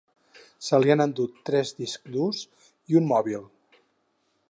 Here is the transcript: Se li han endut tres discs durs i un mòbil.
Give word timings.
Se 0.67 0.79
li 0.83 0.93
han 0.93 1.03
endut 1.05 1.37
tres 1.49 1.75
discs 1.83 2.13
durs 2.17 2.43
i 2.95 3.01
un 3.03 3.09
mòbil. 3.15 3.49